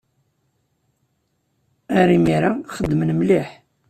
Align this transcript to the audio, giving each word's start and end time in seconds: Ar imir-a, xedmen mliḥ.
Ar 1.99 2.09
imir-a, 2.15 2.51
xedmen 2.73 3.09
mliḥ. 3.15 3.49